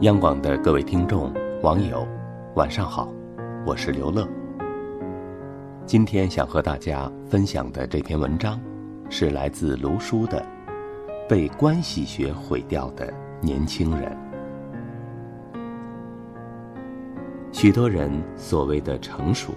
[0.00, 1.32] 央广的各位听众、
[1.62, 2.06] 网友，
[2.56, 3.08] 晚上好，
[3.64, 4.28] 我是刘乐。
[5.86, 8.60] 今天想和大家分享的这篇文章，
[9.08, 10.44] 是来自卢书的
[11.28, 14.10] 《被关系学毁掉的年轻人》。
[17.52, 19.54] 许多人所谓的成熟，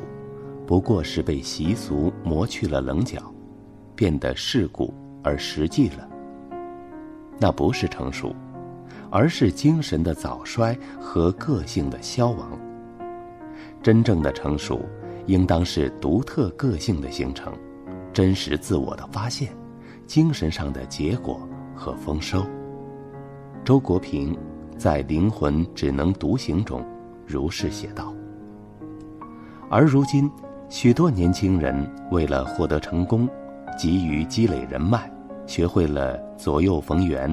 [0.67, 3.19] 不过是被习俗磨去了棱角，
[3.95, 4.93] 变得世故
[5.23, 6.07] 而实际了。
[7.39, 8.33] 那不是成熟。
[9.09, 12.59] 而是精神的早衰和个性的消亡。
[13.81, 14.81] 真正的成熟，
[15.27, 17.53] 应当是独特个性的形成，
[18.11, 19.49] 真实自我的发现，
[20.05, 21.39] 精神上的结果
[21.75, 22.45] 和丰收。
[23.63, 24.37] 周国平
[24.77, 26.83] 在《灵魂只能独行》中
[27.25, 28.13] 如是写道。
[29.69, 30.29] 而如今，
[30.69, 31.75] 许多年轻人
[32.11, 33.27] 为了获得成功，
[33.77, 35.11] 急于积累人脉，
[35.45, 37.29] 学会了左右逢源，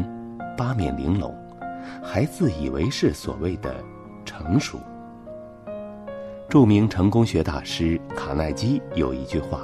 [0.57, 1.33] 八面玲珑。
[2.03, 3.75] 还自以为是所谓的
[4.25, 4.79] 成熟。
[6.49, 9.63] 著名成功学大师卡耐基有一句话：“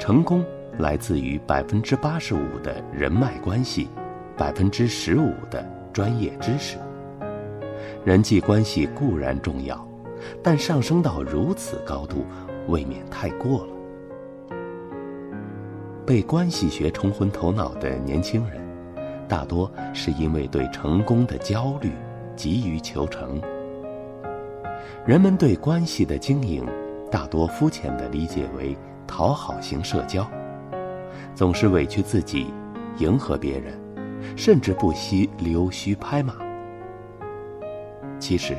[0.00, 0.44] 成功
[0.78, 3.88] 来自于百分之八十五的人脉关系，
[4.36, 5.62] 百分之十五的
[5.92, 6.78] 专业知识。
[8.04, 9.86] 人际关系固然重要，
[10.42, 12.24] 但上升到如此高度，
[12.68, 13.72] 未免太过了。”
[16.06, 18.61] 被关系学冲昏头脑的年轻人。
[19.28, 21.90] 大多是因为对成功的焦虑，
[22.36, 23.40] 急于求成。
[25.06, 26.64] 人们对关系的经营，
[27.10, 30.28] 大多肤浅地理解为讨好型社交，
[31.34, 32.46] 总是委屈自己，
[32.98, 33.78] 迎合别人，
[34.36, 36.34] 甚至不惜溜须拍马。
[38.18, 38.56] 其实，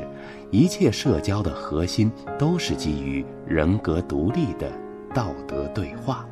[0.51, 4.69] 一切社交的核心都是基于人格独立的
[5.13, 6.27] 道德对话。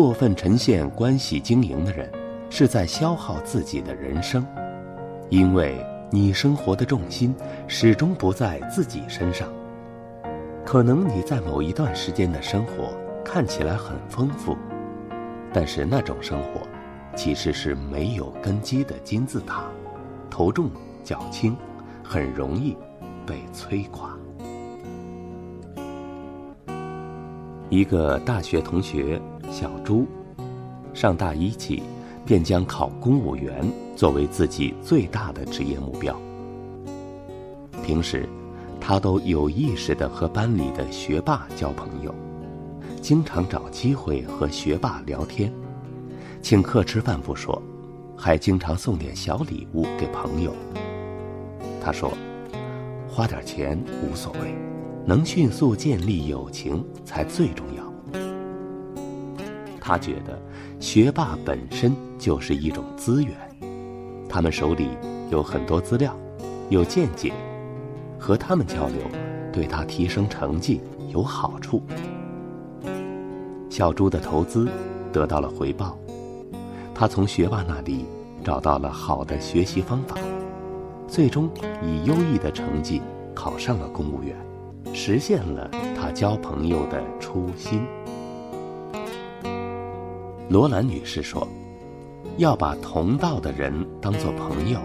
[0.00, 2.08] 过分呈现关系经营的人，
[2.50, 4.46] 是在消耗自己的人生，
[5.28, 7.34] 因为你生活的重心
[7.66, 9.48] 始终不在自己身上。
[10.64, 14.56] 可能你在某一段时间的生活看起来很丰富，
[15.52, 16.60] 但是那种生活，
[17.16, 19.64] 其实是没有根基的金字塔，
[20.30, 20.70] 头重
[21.02, 21.56] 脚轻，
[22.04, 22.76] 很容易
[23.26, 24.16] 被摧垮。
[27.68, 29.20] 一个大学同学。
[29.60, 30.06] 小朱，
[30.94, 31.82] 上大一起，
[32.24, 36.16] 便将考公务员作为自己最大的职业目标。
[37.82, 38.28] 平时，
[38.80, 42.14] 他都有意识地和班里的学霸交朋友，
[43.02, 45.52] 经常找机会和学霸聊天，
[46.40, 47.60] 请客吃饭不说，
[48.16, 50.54] 还经常送点小礼物给朋友。
[51.82, 52.12] 他说
[53.10, 54.54] ：“花点钱无所谓，
[55.04, 57.77] 能迅速建立友情才最重要。”
[59.88, 60.38] 他觉得，
[60.78, 63.34] 学霸本身就是一种资源，
[64.28, 64.90] 他们手里
[65.30, 66.14] 有很多资料，
[66.68, 67.32] 有见解，
[68.18, 68.98] 和他们交流，
[69.50, 71.82] 对他提升成绩有好处。
[73.70, 74.68] 小朱的投资
[75.10, 75.96] 得到了回报，
[76.94, 78.04] 他从学霸那里
[78.44, 80.16] 找到了好的学习方法，
[81.06, 81.48] 最终
[81.82, 83.00] 以优异的成绩
[83.34, 84.36] 考上了公务员，
[84.92, 87.86] 实现了他交朋友的初心。
[90.50, 91.46] 罗兰女士说
[92.38, 94.78] ：“要把同道的人当作朋友，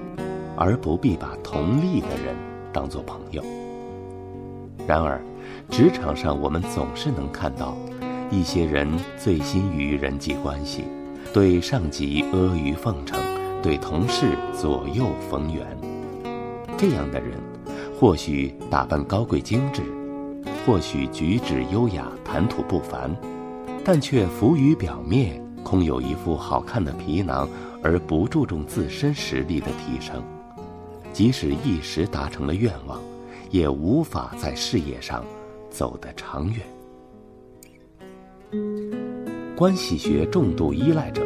[0.58, 2.36] 而不必把同利的人
[2.74, 3.42] 当作朋友。”
[4.86, 5.22] 然而，
[5.70, 7.78] 职场上我们总是能看到，
[8.30, 10.84] 一些人醉心于人际关系，
[11.32, 13.18] 对上级阿谀奉承，
[13.62, 15.66] 对同事左右逢源。
[16.78, 17.40] 这样的人，
[17.98, 19.82] 或许打扮高贵精致，
[20.66, 23.10] 或许举止优雅、谈吐不凡，
[23.86, 25.42] 但却浮于表面。
[25.64, 27.48] 空有一副好看的皮囊，
[27.82, 30.22] 而不注重自身实力的提升，
[31.12, 33.00] 即使一时达成了愿望，
[33.50, 35.26] 也无法在事业上
[35.70, 36.60] 走得长远。
[39.56, 41.24] 关系学重度依赖者，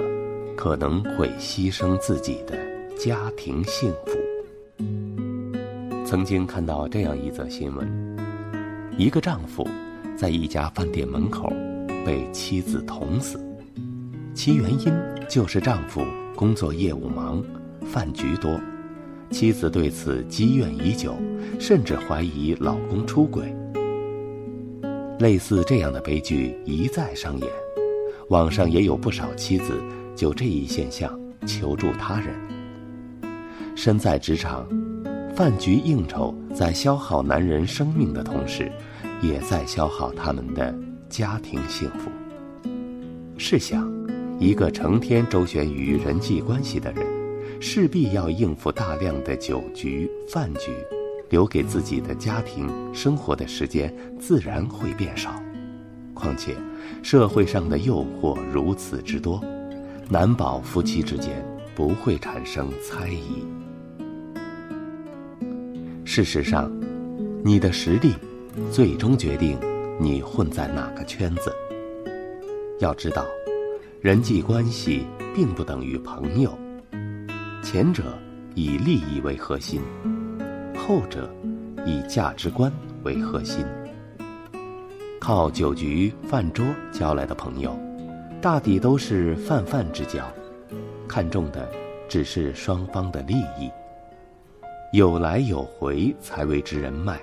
[0.56, 2.58] 可能会牺牲自己的
[2.98, 4.18] 家庭幸福。
[6.06, 8.18] 曾经看到这样一则新闻：
[8.98, 9.68] 一个丈夫
[10.18, 11.52] 在一家饭店门口
[12.06, 13.44] 被妻子捅死。
[14.38, 14.94] 其原因
[15.28, 16.06] 就是丈夫
[16.36, 17.44] 工作业务忙，
[17.88, 18.62] 饭局多，
[19.32, 21.18] 妻子对此积怨已久，
[21.60, 23.52] 甚至怀疑老公出轨。
[25.18, 27.50] 类似这样的悲剧一再上演，
[28.30, 29.74] 网上也有不少妻子
[30.16, 32.36] 就这一现象求助他人。
[33.76, 34.70] 身在职场，
[35.36, 38.72] 饭局应酬在消耗男人生命的同时，
[39.20, 40.78] 也在消耗他们的
[41.10, 42.12] 家庭幸福。
[43.36, 43.97] 试想。
[44.40, 47.04] 一个成天周旋于人际关系的人，
[47.60, 50.72] 势必要应付大量的酒局饭局，
[51.30, 55.34] 留给自己的家庭生活的时间自然会变少。
[56.14, 56.56] 况且，
[57.02, 59.44] 社会上的诱惑如此之多，
[60.08, 61.44] 难保夫妻之间
[61.76, 63.44] 不会产生猜疑。
[66.06, 66.72] 事实上，
[67.44, 68.14] 你的实力
[68.72, 69.58] 最终决定
[70.00, 71.52] 你混在哪个圈子。
[72.80, 73.26] 要知道，
[74.00, 76.56] 人际关系并不等于朋友。
[77.64, 78.16] 前者
[78.54, 79.82] 以利益为核心，
[80.78, 81.28] 后者
[81.84, 82.72] 以价值观
[83.04, 83.66] 为核心。
[85.20, 87.76] 靠酒局饭桌交来的朋友，
[88.40, 90.24] 大抵都是泛泛之交，
[91.08, 91.68] 看重的
[92.08, 93.68] 只是双方的利益。
[94.94, 97.20] 有来有回才为之人脉。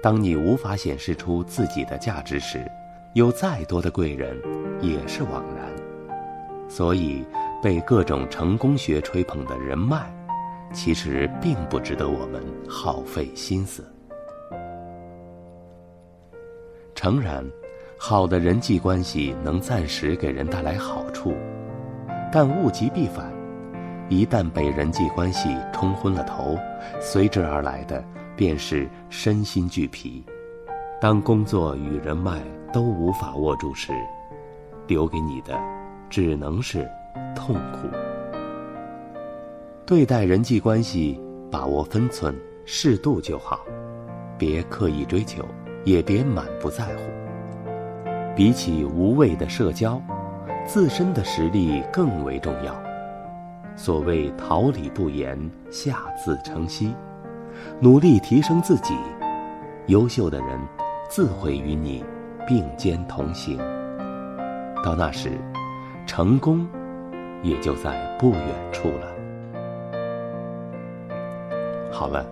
[0.00, 2.64] 当你无法显示出自己的价值时，
[3.14, 4.40] 有再多的贵人
[4.80, 5.51] 也是枉然。
[6.72, 7.22] 所以。
[7.62, 10.12] 被各种成功学吹捧的人脉，
[10.72, 13.86] 其实并不值得我们耗费心思。
[16.92, 17.48] 诚然，
[17.96, 21.36] 好的人际关系能暂时给人带来好处，
[22.32, 23.32] 但物极必反，
[24.08, 26.58] 一旦被人际关系冲昏了头，
[27.00, 28.04] 随之而来的
[28.36, 30.24] 便是身心俱疲。
[31.00, 32.42] 当工作与人脉
[32.72, 33.92] 都无法握住时，
[34.88, 35.56] 留给你的
[36.12, 36.86] 只能是。
[37.34, 37.88] 痛苦。
[39.86, 41.18] 对待人际关系，
[41.50, 42.34] 把握分寸，
[42.66, 43.60] 适度就好，
[44.38, 45.42] 别刻意追求，
[45.84, 47.02] 也别满不在乎。
[48.36, 50.00] 比起无谓的社交，
[50.66, 52.80] 自身的实力更为重要。
[53.74, 55.38] 所谓“桃李不言，
[55.70, 56.94] 下自成蹊”，
[57.80, 58.94] 努力提升自己，
[59.86, 60.60] 优秀的人
[61.08, 62.04] 自会与你
[62.46, 63.58] 并肩同行。
[64.84, 65.30] 到那时，
[66.06, 66.66] 成功。
[67.42, 67.90] 也就在
[68.20, 69.08] 不远处了。
[71.90, 72.24] 好了，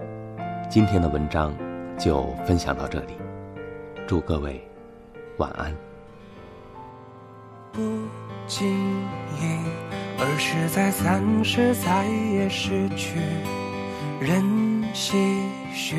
[0.70, 1.52] 今天的文章
[1.98, 3.14] 就分享到这里，
[4.06, 4.64] 祝各位
[5.38, 5.74] 晚安。
[7.72, 7.80] 不
[8.46, 8.68] 经
[9.40, 9.58] 意，
[10.20, 13.18] 而是在三，十，再也失去。
[14.20, 14.44] 任
[14.94, 15.42] 唏
[15.72, 15.96] 嘘，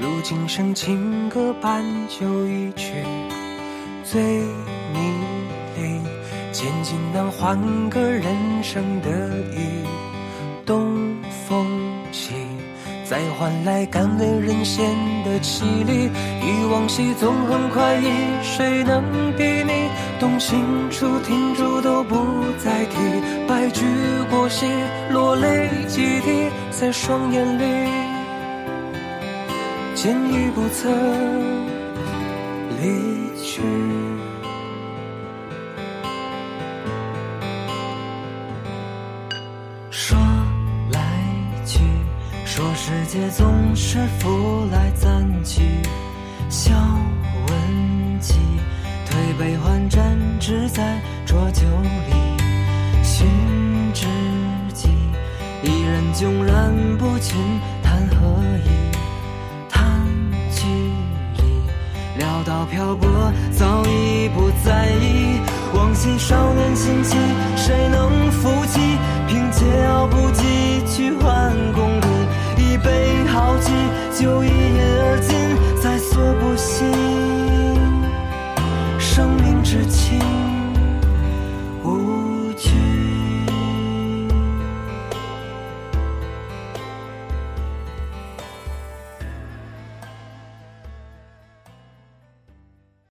[0.00, 3.04] 如今生情歌伴酒一曲，
[4.02, 4.22] 醉
[4.94, 5.39] 你。
[6.60, 7.58] 千金难换
[7.88, 8.22] 个人
[8.62, 9.08] 生的
[9.56, 9.82] 雨，
[10.66, 11.16] 东
[11.48, 11.66] 风
[12.12, 12.34] 起，
[13.02, 14.84] 再换来甘为人先
[15.24, 16.10] 的凄厉。
[16.42, 18.12] 忆往昔纵横快意，
[18.42, 19.02] 谁能
[19.38, 19.88] 比拟？
[20.20, 20.60] 动情
[20.90, 22.16] 处停住都不
[22.58, 22.96] 再提，
[23.48, 23.82] 白驹
[24.28, 24.66] 过隙，
[25.12, 27.90] 落泪几滴在双眼里，
[29.94, 30.92] 见已不曾
[32.82, 33.62] 离去。
[43.10, 45.10] 界总是浮来暂
[45.44, 45.62] 去，
[46.48, 46.72] 笑
[47.48, 48.34] 问起，
[49.04, 50.96] 推杯换盏，只在
[51.26, 51.62] 浊酒
[52.06, 52.14] 里。
[53.02, 53.26] 寻
[53.92, 54.06] 知
[54.72, 54.88] 己，
[55.64, 57.36] 一人迥然不群，
[57.82, 58.70] 谈何意？
[59.68, 59.82] 谈
[60.52, 60.68] 距
[61.36, 65.40] 离，潦倒漂泊，早已不在意。
[65.74, 67.16] 往昔少年心气，
[67.56, 68.80] 谁能负起？
[69.26, 70.42] 凭借傲不羁
[70.88, 71.99] 去换功
[72.82, 72.86] 利。
[72.86, 73.72] 一杯豪气，
[74.18, 76.56] 就一饮而尽，在所不